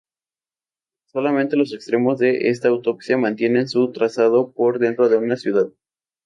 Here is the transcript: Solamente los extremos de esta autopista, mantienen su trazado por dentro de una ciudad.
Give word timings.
Solamente 1.05 1.55
los 1.55 1.75
extremos 1.75 2.17
de 2.17 2.49
esta 2.49 2.69
autopista, 2.69 3.17
mantienen 3.17 3.67
su 3.69 3.91
trazado 3.91 4.51
por 4.51 4.79
dentro 4.79 5.09
de 5.09 5.17
una 5.17 5.37
ciudad. 5.37 5.69